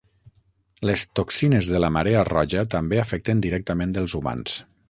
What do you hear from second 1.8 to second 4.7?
la marea roja també afecten directament els humans.